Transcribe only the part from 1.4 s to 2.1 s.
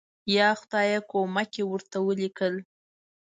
یې ورته